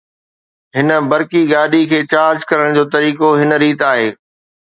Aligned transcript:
هن 0.75 0.89
برقي 1.11 1.41
گاڏي 1.53 1.81
کي 1.91 1.99
چارج 2.13 2.39
ڪرڻ 2.49 2.67
جو 2.79 2.83
طريقو 2.97 3.29
هن 3.41 3.55
ريت 3.65 3.87
آهي 3.91 4.11